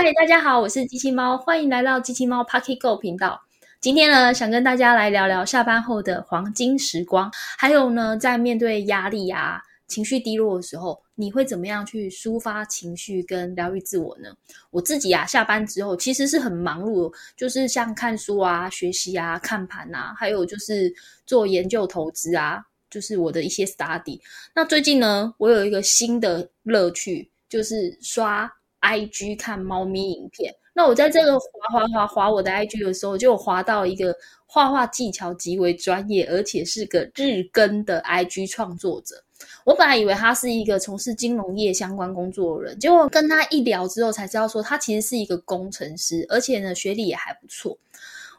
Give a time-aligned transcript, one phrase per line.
[0.00, 3.42] 嗨，大家好，我是机器猫，欢迎来到机器猫 Pocket Go 频道。
[3.80, 7.28] 今天呢，想跟大家来聊聊下班后的黄金时光，
[7.58, 14.28] 还有呢，在面对压力啊、情绪低落的时候，你会怎么样去抒发情绪跟疗愈自我呢？
[14.70, 20.94] 我自己啊，下班之后其实是很忙碌，就是像看书啊、学习啊、看盘啊，还有就是
[21.26, 24.20] 做研究投资啊，就是我的一些 study。
[24.54, 28.48] 那最近呢，我有一个新的乐趣，就是刷。
[28.80, 39.22] I G 看猫咪影片，那我在这个滑滑滑滑我的 I G 的时候，就滑到一个画画技巧极为专业，而且是个日更的 I G 创作者。
[39.64, 47.76] 我本来以为他是一个从事金融业相关工作的人，结果跟他一聊之后，才知道说他其实是一个工程师，而且呢学历也还不错。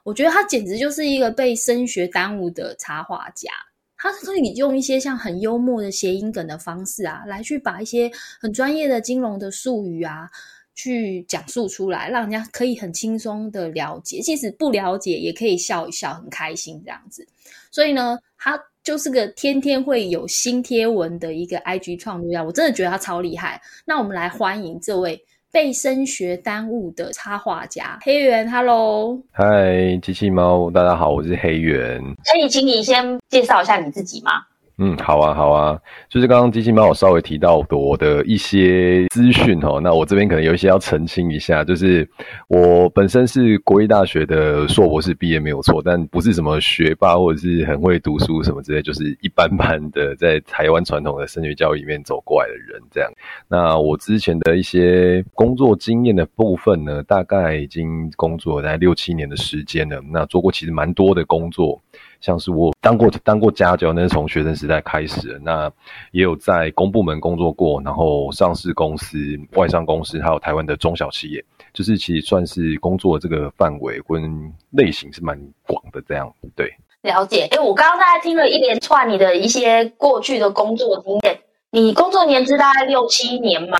[0.03, 3.51] 我觉得他简直就是一个被升学耽误的插画家。
[3.99, 10.29] 他是可以用一些像很幽默的谐音梗的方式啊，来去把一些很专业的金融的术语啊，
[10.73, 17.27] 去讲述出来，让人家可以很轻松的了解，即使不了解也可以笑一笑，很开心这样子。
[17.69, 23.61] 所以呢，他就是个天天会有新贴文的一个 IG 创作者，我真的觉得他超厉害。
[23.85, 25.21] 那我们来欢迎这位。
[25.51, 31.99] 被升学耽误的插画家黑猿，Hello，嗨，机器猫，大家好，我是黑猿。
[31.99, 34.43] 可以请你先介绍一下你自己吗？
[34.81, 35.77] 嗯，好啊，好啊，
[36.07, 42.09] 就是刚刚机器猫我稍微提到我的一些资讯哦，那我这边可能有一些要澄清一下，就是
[42.47, 53.11] 我本身是国立大学的硕博士毕业没有错，但不是什么学霸或者是很会读书什么之类，就是一般般的在台湾传统的升学教育里面走过来的人这样。
[53.49, 61.81] 那我之前的一些工作经验的部分呢，大概已经工作在六七年的时间了，那做过其实蛮多的工作。
[62.21, 65.39] 像是我当过当过家教，那是从学生时代开始。
[65.43, 65.71] 那
[66.11, 69.17] 也有在公部门工作过，然后上市公司、
[69.53, 76.01] 外商公司，还有台湾的中小企业，就是其实算是工作这个范围跟类型是蛮广的。
[76.07, 76.69] 这样对，
[77.03, 77.47] 了解。
[77.51, 81.39] 哎，我刚刚大概听了一连串你的一些过去的工作经验，
[81.71, 83.77] 你工作年资大概六七年嘛？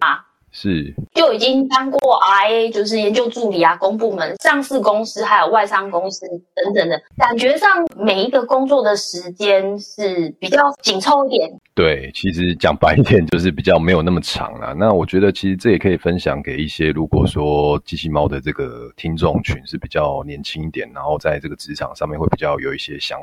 [0.51, 11.51] 是，就已经当过 RA，就是研究助理啊，公部门、上市公司还有外商公司等等的，感觉上每一个工作的时间是比较紧凑一点。
[11.79, 14.75] 对，其实讲白一点就是比较没有那么长了。
[14.77, 23.17] 那我觉得其实这也可以分享给一些如果说机器猫的这个听众群是比较年轻一点，然后在这个职场上面会比较有一些想，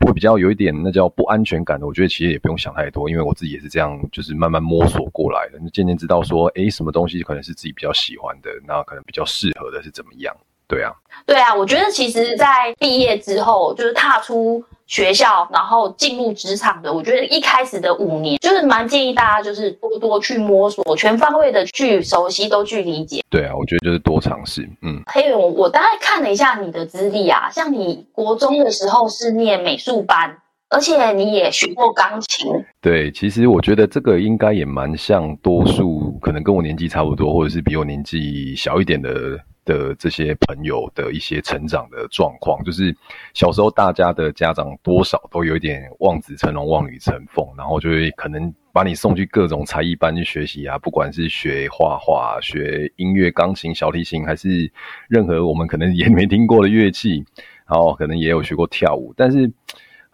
[0.00, 1.86] 会比较有一点那叫不安全感的。
[1.86, 6.48] 我觉得其实也不用想太多，因为我自己也是这样，就是慢慢摸索过来的，渐渐知道说。
[6.48, 10.36] 诶，什么东西可能是自己比较喜欢的，那可能比较适合的是怎么样？
[10.68, 10.92] 对啊，
[11.24, 12.46] 对啊，我觉得其实，在
[12.78, 23.22] 毕业之后，就是踏出学校，然后进入职场的，我觉得一开始的五年，就是蛮建议大家就是多多去摸索，全方位的去熟悉，都去理解。
[23.30, 24.68] 对啊，我觉得就是多尝试。
[24.82, 30.36] 嗯，黑勇，我大概看了一下你的资历啊，像你国中的时候是念美术班。
[30.68, 42.96] 而且你也学过钢琴，对，其实我觉得这个应该也蛮像多数可能跟我年纪差不多，或者是比我年纪小一点的的这些朋友的一些成长的状况，就是
[43.34, 54.72] 小时候大家的家长多少都有一点望子成龙、望女成凤，然后就会可能把你送去各种才艺班去学习啊，不管是学画画、学音乐、钢琴、小提琴，还是
[55.08, 57.22] 任何我们可能也没听过的乐器，
[57.68, 59.52] 然后可能也有学过跳舞，但是。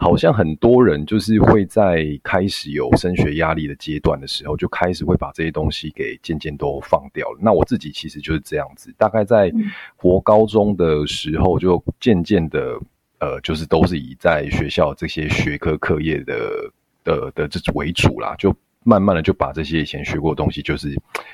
[0.02, 7.38] 好像很多人就是会在开始有升学压力的阶段的时候，就开始会把这些东西给渐渐都放掉了。
[7.40, 9.52] 那我自己其实就是这样子，大概在
[9.96, 12.78] 国高中的时候，就渐渐的，
[13.20, 16.70] 呃，就是都是以在学校这些学科课业的
[17.04, 18.54] 的的这为主啦，就
[18.84, 20.88] 慢慢的就把这些以前学过的东西，就是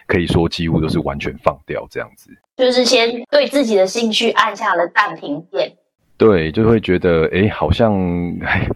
[0.06, 2.30] 可以说几乎都是完全放掉这样子。
[2.56, 5.76] 就是先对自己的兴趣按下了暂停键。
[6.18, 7.92] 对，就会觉得，哎，好像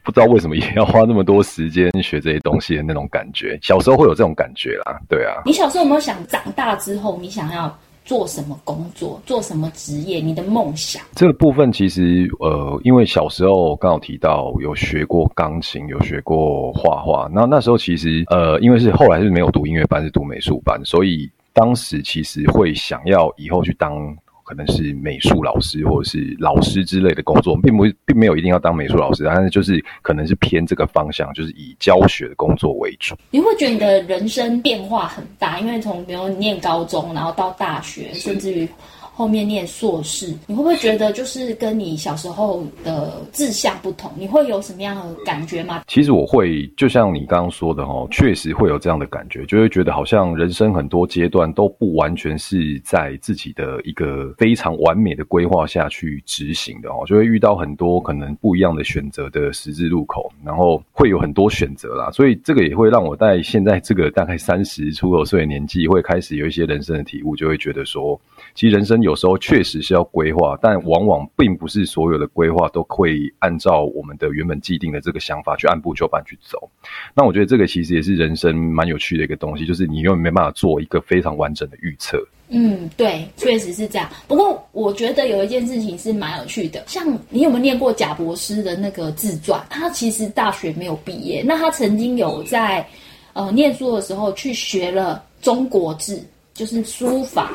[0.04, 3.58] 不知道为什么也要花那么多时间学这些东西的那种感觉。
[3.60, 5.42] 小时候会有这种感觉啦，对啊。
[5.44, 10.20] 你小时候有没有想长大之后你想要做什么工作，做什么职业？
[10.20, 11.02] 你的梦想？
[11.16, 17.28] 这个部分其实，呃，因为小时候刚好提到有学过钢琴，有学过画画。
[17.34, 24.16] 那那时候其实，呃，因为是后来是没有读音乐班，是读美术班，所以当时其实会想要以后去当。
[24.44, 33.16] 可能是美术老师或者是老师之类的工作，并不并没有一定要当美术老师，但是就是可能是偏这个方向，就是以教学的工作为主。
[33.30, 38.68] 你会觉得你的人生变化很大，因为从比如念高中，然后到大学，甚至于
[39.14, 44.10] 后面念硕士，你会不会觉得就是跟你小时候的志向不同？
[44.16, 45.82] 你会有什么样的感觉吗？
[45.86, 68.18] 其实我会，就像你刚刚说的哦，确实会有这样的感觉，就会觉得好像人生很多阶段都不完全是在自己的一个非常完美的规划下去执行的哦，就会遇到很多可能不一样的选择的十字路口，然后会有很多选择啦，所以这个也会让我在现在这个大概三十出头岁的年纪，会开始有一些人生的体悟，就会觉得说，
[68.54, 76.70] 其实人生有时候确实是要规划，但往往并不是所有的规划都会按照我们的原本既定的这个想法去按部就班去走。
[77.14, 82.22] 那我觉得这个其实也是人生蛮有趣的一个东西，就是你永远没办法做一个非常完整的预测。
[82.48, 84.08] 嗯，对，确实是这样。
[84.28, 89.64] 不过我觉得有一件事情是蛮有趣的，像你有没有念过贾博士的那个自传？
[89.70, 92.86] 他其实大学没有毕业，那他曾经有在
[93.32, 96.22] 呃念书的时候去学了中国字。
[96.54, 97.50] 就是书法。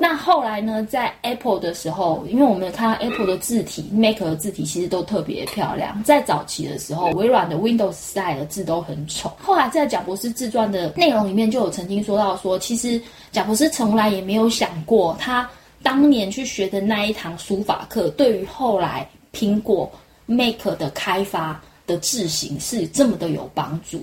[0.00, 6.00] 那后来呢，在 Apple 的时候，因为我们看到 Apple 的字体，Mac 的字体其实都特别漂亮。
[6.04, 9.32] 在早期的时候，微软的 Windows 时代的字都很丑。
[9.42, 13.00] 后来在贾博士自传的内容里面，就有曾经说到说，其实
[13.32, 15.48] 贾博士从来也没有想过，他
[15.82, 19.90] 当年去学的那一堂书法课，对于后来苹果
[20.26, 24.00] Mac 的开发的字形是这么的有帮助。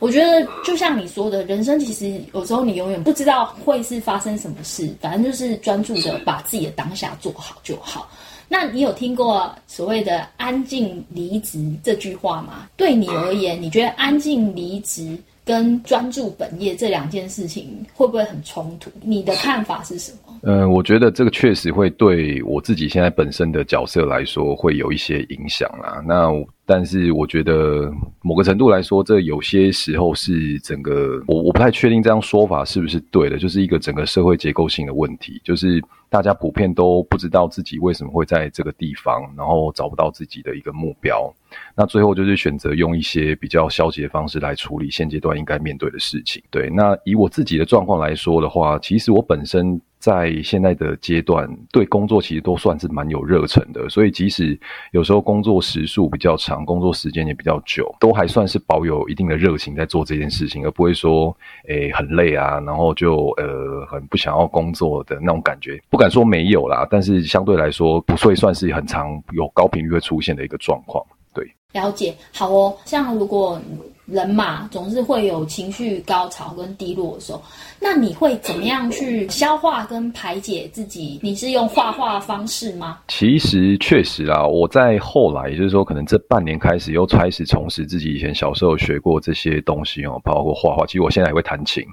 [0.00, 8.08] 我觉得就像你说的，人生其实有时候你永远不知道会是发生什么事，反正就是专注的把自己的当下做好就好。
[8.48, 12.68] 那你有听过所谓的“安静离职”这句话吗？
[12.76, 18.90] 对你而言，你觉得安静离职跟专注本业这两件事情会不会很冲突？
[19.02, 20.38] 你的看法是什么？
[20.44, 26.02] 嗯，我觉得这个确实会对我自己现在本身的角色来说会有一些影响啦。
[26.06, 26.30] 那
[26.68, 41.32] 但是我觉得某个程度来说，这有些时候是整个我我不太确定这样说法是不是对的，就是一个整个社会结构性的问题，就是大家普遍都不知道自己为什么会在这个地方，然后找不到自己的一个目标，
[41.74, 46.42] 那最后就是选择用一些比较消极的方式来处理现阶段应该面对的事情。
[46.50, 49.80] 对，那以我自己的状况来说的话，其实我本身。
[49.98, 54.58] 在现在的阶段，对工作其实都算是蛮有热忱的，所以即使
[54.92, 61.36] 有时候工作时数比较长，工作时间也比较久，都还算是保有一定的热情在做这件事情，而不会说
[61.68, 65.80] 诶很累啊，然后就呃很不想要工作的那种感觉。
[65.90, 71.04] 不敢说没有啦，但是相对来说不会算是很长有高频率会出现的一个状况。
[71.34, 72.14] 对，了解。
[72.32, 73.60] 好哦，像如果。
[74.08, 77.42] 人嘛，总是会有情绪高潮跟低落的时候。
[77.78, 81.20] 那你会怎么样去消化跟排解自己？
[81.22, 82.98] 你是用画画方式吗？
[83.08, 90.86] 其实确实啊，我在后来，也就是说，可能这半年开始又开始重拾自己以前小时候学过这些东西哦，包括画画。
[90.86, 91.84] 其实我现在也会弹琴。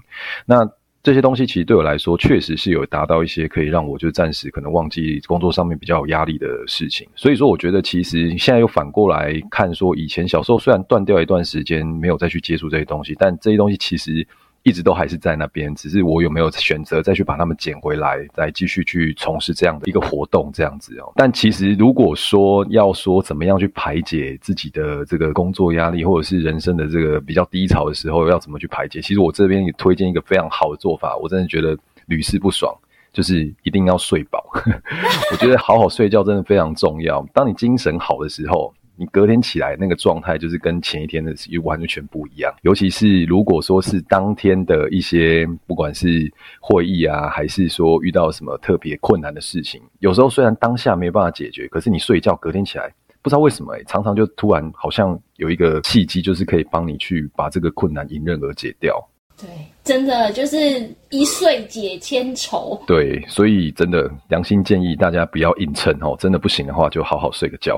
[0.45, 0.67] 那
[1.05, 7.07] 这些东西其实对我来说，确实是有达到一些可以让我就暂时可能忘记工作上面比较有压力的事情。
[7.15, 14.27] 所以说，我觉得其实现在又反过来看，说以前小时候虽然断掉一段时间没有再去接触这些东西，但这些东西其实。
[14.65, 21.13] 一直都还是在那边，只是我有没有选择再去把它们捡回来，再继续去从事这样的一个活动，这样子哦。
[21.15, 28.99] 但其实如果说要说怎么样去排解自己的这个工作压力，或者是人生的这个比较低潮的时候，要怎么去排解？
[28.99, 31.77] 其实我这边也推荐一个非常好的做法，我真的觉得
[32.07, 32.75] 屡试不爽，
[33.13, 34.43] 就是一定要睡饱。
[35.31, 37.23] 我觉得好好睡觉真的非常重要。
[37.35, 38.73] 当你精神好的时候。
[38.97, 42.53] 你隔天起来那个状态，就是跟前一天的又完全不一样。
[42.61, 58.95] 尤其是如果说是当天的一些，不管是会议啊，还是说遇到什么特别困难的事情，有时候虽然当下没有办法解决，可是你睡觉隔天起来，不知道为什么，常常就突然好像有一个契机，就是可以帮你去把这个困难迎刃而解掉。
[59.37, 59.49] 对，
[59.83, 60.57] 真的就是
[61.09, 62.81] 一睡解千愁。
[62.87, 67.77] 对，所以真的良心建议大家不要硬撑哦，真的不行的话就好好睡个觉。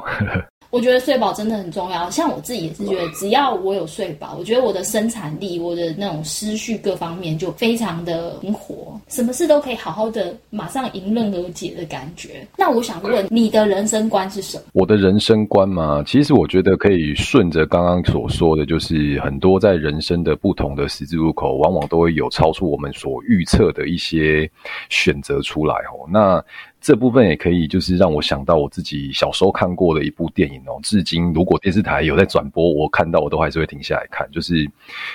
[0.70, 2.10] 我觉得睡饱真的很重要。
[2.10, 12.48] 像我自己也是觉得，只要我有睡饱，我觉得我的生产力、我的那种思绪各方面就非常的灵活，什么事都可以好好的马上迎刃而解的感觉。
[12.58, 14.64] 那我想问，你的人生观是什么？
[14.74, 24.50] 我的人生观嘛，其实我觉得可以顺着刚刚所说的，就是很多在人生的不同的十字路口，往往都会有超出我们所预测的一些
[24.90, 26.08] 选择出来哦。
[26.10, 26.44] 那
[26.88, 30.80] 这部分也可以，就是让我想到我自己小时候看过的一部电影哦。
[30.82, 34.66] 至今，如果电视台有在转播，我看到我都还是会停下来看，就是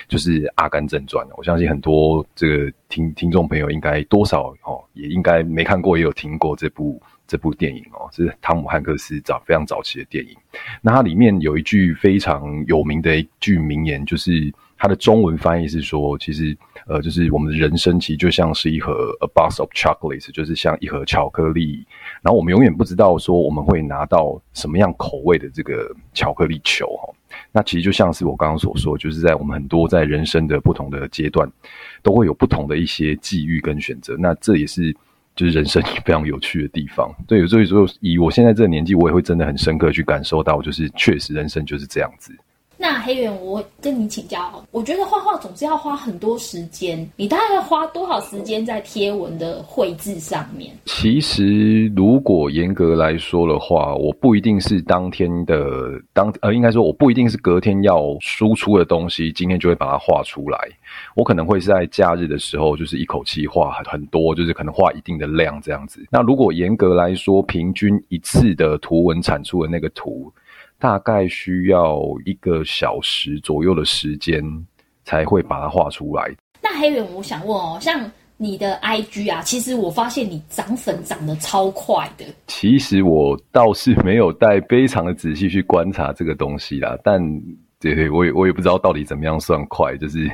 [0.07, 1.25] 就是《阿甘正传》。
[1.35, 7.01] 我相信很多这个听听众朋友应该多少哦，也应该没看过，也有听过这部。
[7.25, 10.35] 这部电影哦，是汤姆汉克斯早非常早期的电影。
[10.81, 16.55] 那它里面有一句非常有名的一句名言，就是它的中文翻译是说，其实
[16.87, 21.85] 呃，就是我们的人生其实就像是一盒 a box of chocolates，就是像一盒巧克力。
[22.21, 27.13] 然后我们永远不知道说我们会拿到什么样口味的这个巧克力球哈。
[27.51, 31.49] 那其实就像是我刚刚所说，就是在我们很多在人生的不同的阶段，
[32.01, 34.15] 都会有不同的一些际遇跟选择。
[34.19, 34.95] 那这也是
[35.35, 37.11] 就是人生非常有趣的地方。
[37.27, 42.35] 对，所以说以我现在这个年纪，我也会真的很深刻去感受到，就是确实人生就是这样子。
[42.83, 50.69] 那黑原，我跟你请教，我觉得画画总是要花很多时间，你大概要花多少时间在贴文的绘制上面？
[50.83, 60.59] 其实，如果严格来说的话，我不一定是当天的当呃，应该说我不一定是隔天要输出的东西，今天就会把它画出来。
[61.15, 66.05] 我可能会是在假日的时候，就是一口气画很很多，就是可能画一定的量这样子。
[66.11, 70.29] 那如果严格来说，平均一次的图文产出的那个图。
[70.83, 74.43] 大概需要一个小时左右的时间
[75.05, 76.29] 才会把它画出来。
[76.61, 82.25] 那黑人，我想问哦，像你的 IG 啊，其实我发现你涨粉涨得超快的。
[82.47, 87.17] 其实我倒是没有带非常的仔细去观察这个东西啦，但
[87.79, 90.29] 对对，我也我也不知道到底怎么样算快，就是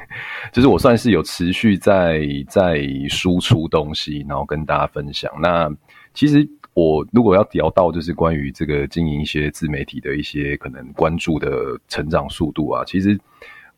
[0.52, 5.32] 就是我算是有持续在在输出东西，然后跟大家分享。
[5.40, 5.72] 那
[6.16, 6.50] 其实。
[6.80, 13.20] 我如果要聊到就是关于这个经营一些自媒体的一些可能关注的成长速度啊，其实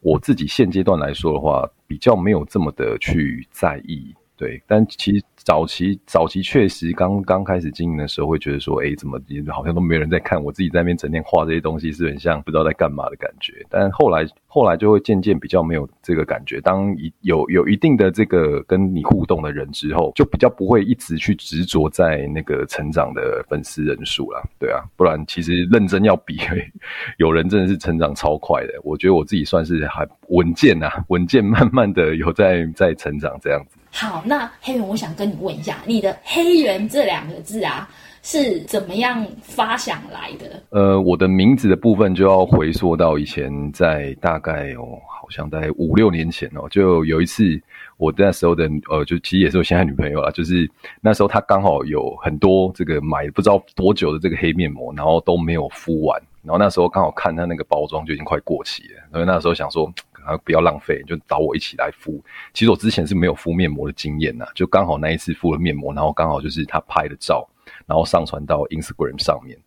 [0.02, 4.14] 我自己现阶段来说的话，比较没有这么的去在意。
[4.42, 9.22] 对，但其实早期早期确实刚刚开始经营的时候，会觉得说，哎，怎么
[9.52, 13.64] 好像都没人在看，我自己在那边整天画这些东西，是很像不知道在干嘛的感觉。
[13.70, 16.60] 但后来后来就会渐渐比较没有这个感觉。
[16.60, 24.44] 当一有有一定的这个跟你互动的人之后，就比较不会一直去执着在那个成长的粉丝人数了。
[24.58, 26.40] 对啊，不然其实认真要比，
[27.20, 28.74] 有人真的是成长超快的。
[28.82, 33.78] 我觉得我自己算是还稳健啊，稳健慢慢的有在在成长这样子。
[33.94, 37.88] 好，那黑人，我想跟你问一下，你的“黑人”这两个字啊，
[38.24, 40.64] 是怎么样发想来的？
[40.70, 47.62] 呃，我的名字的部分就要回溯到以前，在大概哦，好像在五六年前哦，就有一次，
[47.98, 50.68] 我那时候的呃，就其实也是我现在女朋友啊，就是
[51.02, 59.92] 那时候她刚好有很多这个买不知道多久的这个黑面膜，然后都没有敷完，然后那时候刚好看她那个包装就已经快过期了，所以那时候想说。
[60.26, 62.24] 啊，不要浪费，就找我一起来敷。
[62.54, 67.48] 其实我之前是没有敷面膜的经验呐，就刚好那一次敷了面膜，然后刚好就是他拍的照，
[67.86, 69.58] 然后上传到 Instagram 上面。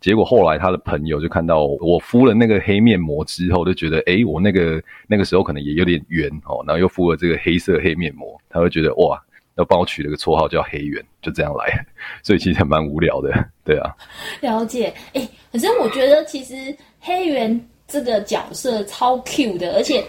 [0.00, 9.22] 结果后来他的朋友就看到我敷了那个黑面膜之后，就觉得哎，我那个那个时候可能也有点圆哦，然后又敷了这个黑色黑面膜，他会觉得哇，
[9.56, 11.86] 要帮我取了个绰号叫黑圆，就这样来。
[12.22, 13.32] 所以其实还蛮无聊的，
[13.64, 13.94] 对啊。
[14.40, 17.68] 了解，哎，可是我觉得其实黑圆。
[17.90, 20.04] 这个角色超 Q 的，而且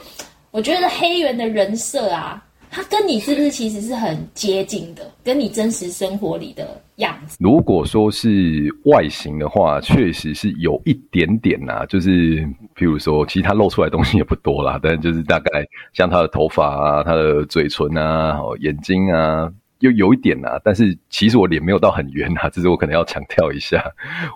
[0.51, 7.37] 我觉得黑猿的人设啊，他跟你是不是其实是很接近的，跟你真实生活里的样子。
[7.39, 12.37] 如果说是外形的话，确实是有一点点呐，就是
[12.75, 20.59] 譬如说，其实他露出来东西也不多啦，但就是大概像他的头发啊、他的嘴唇啊、眼睛啊，又有一点呐。
[20.63, 23.83] 但是其实我脸没有到很圆啊，这是我可能要强调一下，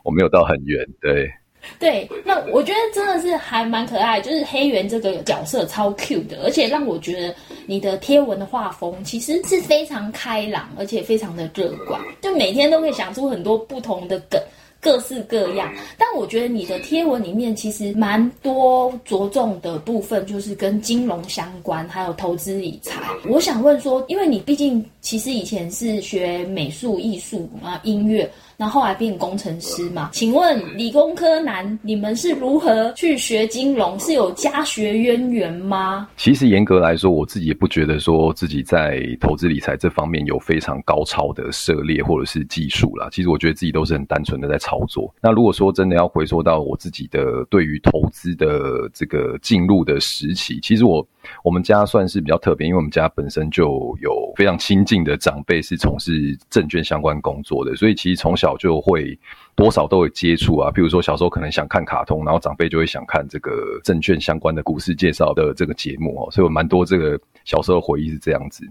[0.04, 1.32] 我没有到很圆，对。
[1.80, 14.42] 对，那我觉得真的是还蛮可爱，就是黑猿这个角色超 Q 的，而且让我觉得你的贴文的画风其实是非常开朗，而且非常的乐观，就每天都可以想出很多不同的梗。
[14.82, 23.02] 各式各样，但我觉得你的贴文里面其实蛮多着重的部分，就是跟金融相关，还有投资理财。
[23.28, 30.10] 我想问说，因为你毕竟其实以前是学美术、艺术啊、音乐，然后后来变工程师嘛？
[30.12, 33.98] 请问理工科男，你们是如何去学金融？
[34.00, 36.10] 是有家学渊源吗？
[36.18, 43.08] 其实严格来说，我自己也不觉得说自己在投资理财这方面有非常高超的涉猎或者是技术啦。
[43.10, 44.58] 其实我觉得自己都是很单纯的在。
[44.66, 45.14] 操作。
[45.22, 51.08] 那如果说真的要回溯到我自己的对于投资的这个进入的时期，其实我
[51.44, 59.18] 我们家算是比较特别，因为我们家本身就有非常亲近的长辈是从事证券相关工作的，所以其实从小就会
[59.56, 60.72] 多少都有接触啊。
[60.72, 68.66] 譬如说小时候可能想看卡通，然后长辈就会想看这个证券相关的股市介绍的这个节目哦，所以我蛮多这个小时候回忆是这样子。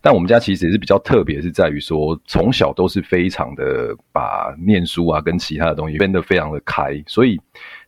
[0.00, 7.38] 但我们家其实也是比较特别，是在于说从小都是非常的把念书啊跟其他的东西分得非常的开，所以。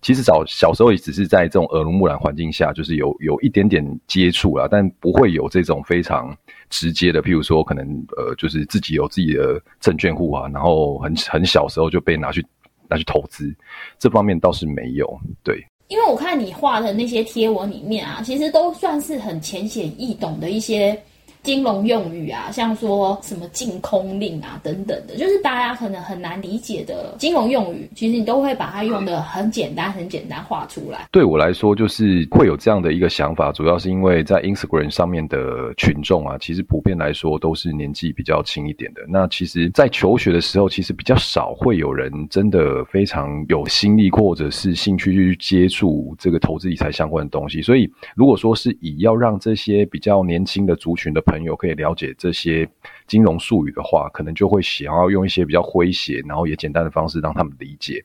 [0.03, 6.35] 其实早小时候也只是在这种耳濡目染环境下，就是有有一点点接触啦，但不会有这种非常
[6.71, 7.87] 直接的，譬如说可能
[8.17, 12.43] 呃，就是自己有自己的证券户啊，然后很很小时候就被拿去
[12.89, 13.55] 拿去投资，
[13.99, 15.21] 这方面倒是没有。
[15.45, 20.99] 对，因为我看你画的那些贴文里面啊，其实都算是很浅显易懂的一些。
[21.43, 31.09] 金融用语啊，像说什么净空令啊等等的，就是大家可能很难理解的金融用语，其实你都会把它用的很简单、很简单画出来。
[31.11, 39.01] 对我来说，就是会有这样的一个想法，主要是因为在 Instagram 上面的群众啊，其实普遍来说都是年纪比较轻一点的。
[39.09, 47.63] 那其实，在求学的时候，其实比较少会有人真的非常有心力或者是兴趣去接触这个投资理财相关的东西。
[47.63, 52.69] 所以，如果说是以要让这些比较年轻的族群的朋友可以了解这些
[53.07, 58.05] 金融术语的话，可能就会想要用一些比较诙谐，然后也简单的方式让他们理解。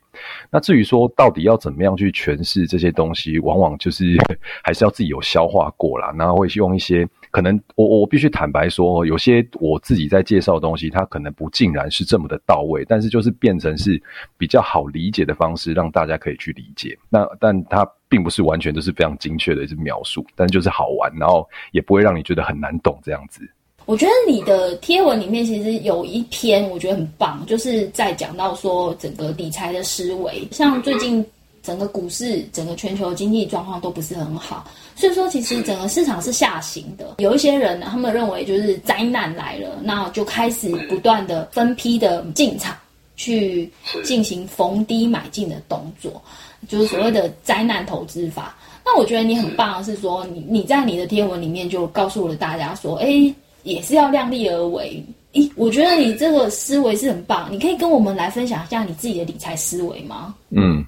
[0.50, 4.16] 那至于说到底要怎么样去诠释这些东西，往往就是
[4.62, 14.00] 还是要自己有消化过啦，然后会用一些可能我我必须坦白说，有些我自己在介绍的东西，它可能不尽然是这么的到位，但是就是变成是
[14.38, 16.96] 比较好理解的方式，让大家可以去理解。
[17.08, 17.86] 那但它。
[18.08, 23.40] 并不是完全都是非常精确的一些描述，但就是好玩，然后也不会让你觉得很难懂这样子。
[23.84, 31.24] 我觉得你的贴文里面其实有一篇我觉得很棒，就是在讲到说整个理财的思维，像最近
[31.62, 37.14] 整个股市、整个全球经济状况都不是很好，所以说其实整个市场是下行的。
[37.18, 42.76] 有一些人，他们认为就是灾难来了，那就开始不断的分批的进场
[43.14, 43.70] 去
[44.02, 46.20] 进行逢低买进的动作。
[46.68, 48.56] 就是所谓的灾难投资法。
[48.84, 55.04] 那我觉得你很棒是说，你你在你的贴文里面就告诉了大家说，哎，也是要量力而为。
[55.32, 57.48] 咦，我觉得你这个思维是很棒。
[57.50, 60.34] 你可以跟我们来分享一下你自己的理财思维吗？
[60.50, 60.84] 嗯。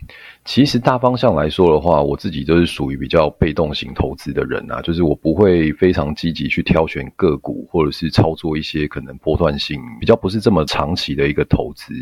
[0.49, 11.93] 其实大方向来说的话，我自己都是属于比较被动型投资的人啊，就是我不会非常积极去挑选个股，或者是操作一些可能波段性比较不是这么长期的一个投资。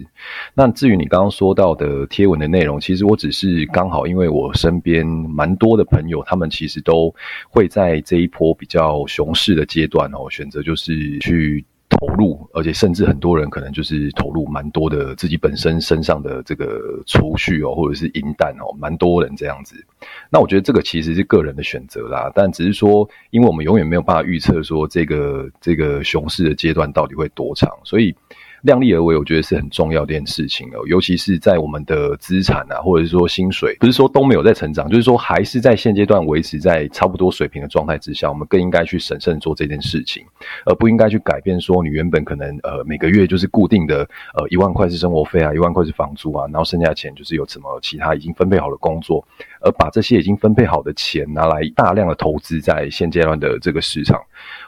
[0.54, 7.12] 那至于你刚刚说到的贴文的内容，其实我只是刚好因为我身边蛮多的朋友，他们其实都
[7.50, 11.64] 会在这一波比较熊市的阶段哦，选择就是去。
[11.88, 19.76] 投入，而且甚至很多人可能就是投入蛮多的自己本身身上的这个储蓄哦，或者是银弹哦，蛮多人这样子。
[20.30, 28.14] 那我觉得这个其实是个人的选择啦，但只是说，因为我们永远没有办法预测说这个这个熊市的阶段到底会多长，所以。
[28.66, 30.86] 量力而为，我觉得是很重要的一件事情哦。
[30.86, 40.22] 尤其是在我们的资产啊，或者是说薪水，不是说都没有在成长，就是说还是在现阶段维持在差不多水平的状态之下，我们更应该去审慎做这件事情，
[40.66, 44.00] 而不应该去改变说你原本可能呃每个月就是固定的
[44.34, 49.24] 呃一万块是生活费啊，一万块是房租啊，然后剩下的钱就是有什么其他已经分配好的工作，
[49.66, 54.22] 而把这些已经分配好的钱拿来大量的投资在现阶段的这个市场，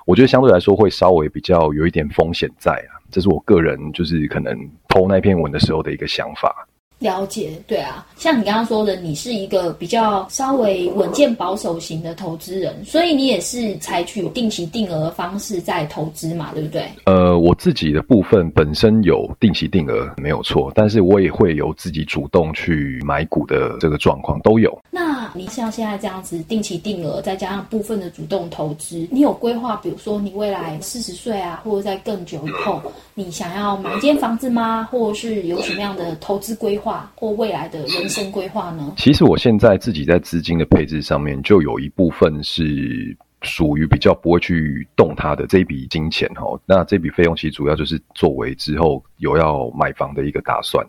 [0.04, 2.98] 我觉得相对来说会稍微比较有一点风险在啊。
[3.10, 4.52] 这是我个人就是可能
[4.88, 6.66] 偷那篇文的时候的一个想法。
[6.98, 16.82] 了解，对啊，像你刚刚说的，你是一个比较稍微稳健保守型的投资人，所以你也是采取定期定额的方式在投资嘛，对不对？
[17.04, 24.76] 呃，我自己的部分本身有定期定额没有错，但是我也会有自己主动去买股的这个状况都有。
[24.90, 29.76] 那你像现在这样子定期定额，再加上部分的主动投资，你有规划？
[29.76, 32.82] 比如说你未来四十岁啊，或者在更久以后，
[33.14, 34.88] 你想要买一间房子吗？
[34.90, 36.87] 或者是有什么样的投资规划？
[37.14, 38.92] 或未来的人生规划呢？
[38.96, 43.16] 其实我现在自己在资金的配置上面，就有一部分是。
[43.42, 50.84] 属于比较不会去动它的这一笔金钱哈，那这笔费用其实主要就是作为之后有要买房的一个打算。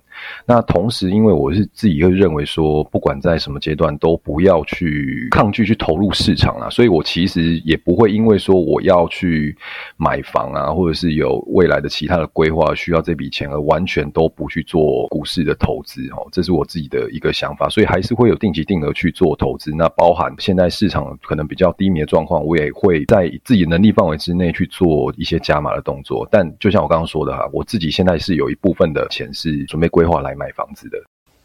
[0.47, 9.55] 那同时，因为我是自己会认为说，不管在什么阶段都不要去抗拒去投入市场啊，所以我其实也不会因为说我要去
[9.97, 19.71] 买房啊，或者是有未来的其他的规划需要这笔钱而完全都不去做股市的投资哦，这是我自己的一个想法，所以还是会有定期定额去做投资。
[19.75, 22.38] 那包含现在市场可能比较低迷的状况。
[22.43, 30.97] 我也会在自己能力范围之内去做一些加码的动作，但就像我刚刚说的哈，我自己现在是有一部分的钱是准备规划来买房子的。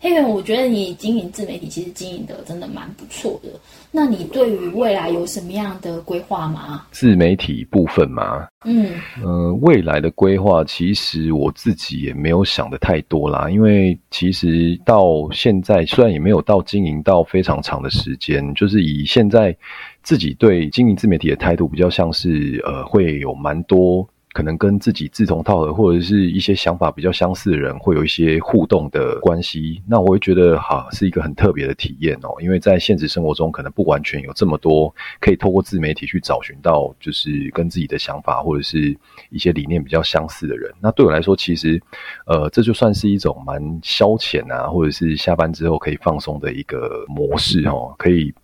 [0.05, 3.49] 黑原，我觉得你经营自媒体其实经营的真的蛮不错的。
[3.91, 6.85] 那你对于未来有什么样的规划吗？
[6.91, 19.57] 自媒体部分嘛，嗯呃，未来的规划其实我自己也没有想的太多啦，因为其实到现在虽然也没有到经营到非常长的时间，就是以现在
[20.03, 24.07] 自己对经营自媒体的态度，比较像是呃会有蛮多。
[24.35, 29.81] 可能跟自己志同道合，或者是一些想法比较相似的人，会有一些互动的关系。
[29.87, 32.35] 那我会觉得，哈，是一个很特别的体验哦。
[32.43, 38.95] 因为在现实生活中，可能不完全有这么多可以透过自媒体去找寻到，就是跟自己的想法或者是
[39.31, 40.69] 一些理念比较相似的人。
[40.81, 41.81] 那对我来说，其实，
[42.27, 48.35] 呃，这就算是一种蛮消遣啊，或者是下班之后可以放松的一个模式哦，可以。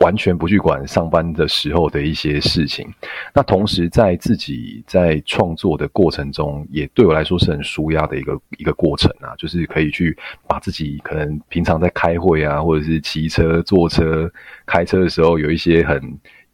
[0.00, 2.88] 完全不去管上班的时候的一些事情，
[3.34, 10.16] 那同时在自己在创作的过程中，也对我来说是很舒压的一个一个过程啊，就是可以去
[10.48, 14.30] 把自己可能平常在开会啊，或者是骑车、坐车、
[14.64, 16.00] 开车的时候，有一些很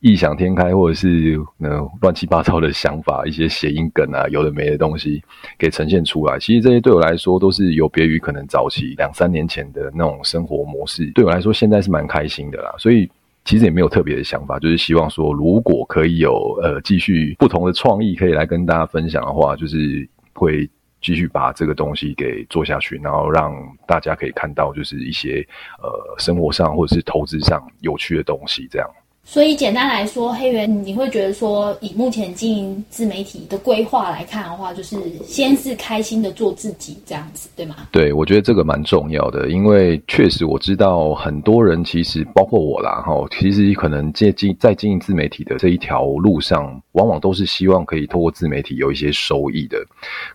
[0.01, 5.23] 异想天开或者是呃乱七八糟的想法，一些谐音梗啊，有的没的东西
[5.57, 6.37] 给呈现出来。
[6.41, 13.09] 其实这些对我来说都是有别于可能早期两三年前的那种生活模式，对我来说现在是蛮开心的啦，所以。
[13.47, 20.69] 其实也没有特别的想法，就是希望说，如果可以有呃继续不同的创意可以来跟大家分享的话，就是会
[21.01, 23.55] 继续把这个东西给做下去，然后让
[23.87, 25.47] 大家可以看到就是一些
[25.81, 28.91] 呃生活上或者是投资上有趣的东西这样。
[29.29, 37.75] 所以简单来说，黑源你会觉得说，以目前经营自媒体的规划来看的话，就是先是开心的做自己这样子，对吗？
[37.91, 49.85] 对，我觉得这个蛮重要的，因为确实我知道很多人其实包括我啦，哈，其实可能借经在经营自媒体的这一条路上，往往都是希望可以透过自媒体有一些收益的。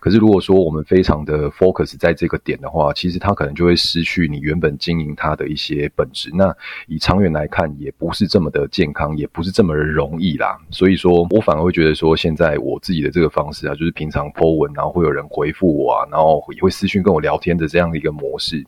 [0.00, 6.30] 可是如果说我们非常的 focus 在这个点的话，其实它可能就会失去你原本经营它的一些本质。
[6.34, 6.54] 那
[6.88, 8.68] 以长远来看，也不是这么的。
[8.81, 18.66] 健健康也不是这么容易啦，所以说我反而会觉得说，现在我自己的这个方式啊，就是平常 po 文，然后会有人回复我啊，然后也会私讯跟我聊天的这样的一个模式，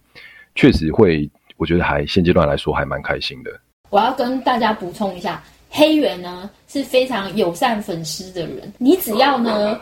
[0.55, 3.51] 确实会，我觉得还现阶段来说还蛮开心的。
[3.91, 9.77] 我要跟大家补充一下，黑源呢是非常友善粉丝的人，你只要呢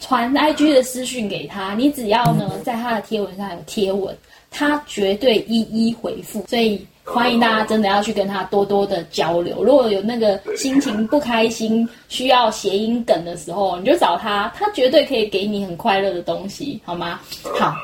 [0.00, 4.12] 传 IG 的私讯给他，你只要呢在他的贴文上有贴文，
[4.50, 6.84] 他绝对一一回复，所以。
[7.06, 9.62] 欢迎大家真的要去跟他多多的交流。
[9.62, 17.20] 如果有那个心情不开心、需要谐音梗的时候，你就找他，他绝对可以给你很快乐的东西，好吗？
[17.58, 17.74] 好。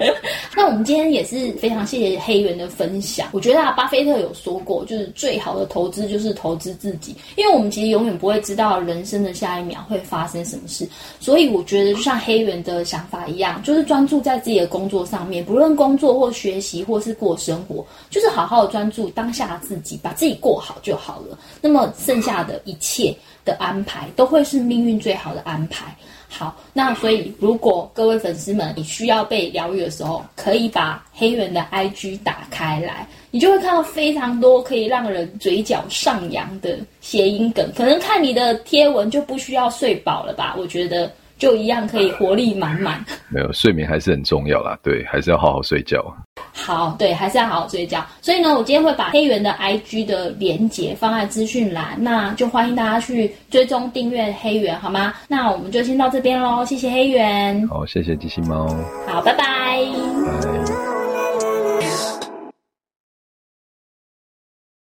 [0.56, 3.28] 那我们今天也是非常谢谢黑源的分享。
[3.32, 10.88] 我觉得，巴菲特有说过，就是最好的投资就是投资自己，因为我们其实永远不会知道人生的下一秒会发生什么事。
[11.20, 21.38] 所以我觉得，就像黑源的想法一样，就是专注在自己的工作上面，不论工作或学习或是过生活，就是好好专注当下自己，把自己过好就好了。
[21.60, 25.94] 那么剩下的一切的安排，都会是命运最好的安排。
[26.32, 37.68] 好，那所以如果各位粉丝们你需要被疗愈的时候，可以把黑源的 IG 打开来，你就会看到非常多可以让人嘴角上扬的谐音梗。
[37.76, 40.54] 可能看你的贴文就不需要睡饱了吧？
[40.56, 43.04] 我觉得就一样可以活力满满。
[43.30, 46.04] 没有睡眠还是很重要啦，对，还是要好好睡觉。
[46.52, 48.04] 好，对，还是要好好睡觉。
[48.20, 55.14] 所以呢，我今天会把黑源的 IG 的连接放在资讯栏，那就欢迎大家去追踪订阅黑源，好吗？
[55.26, 57.66] 那我们就先到这边喽，谢谢黑源。
[57.68, 58.68] 好，谢谢机器猫。
[59.08, 59.80] 好，拜拜。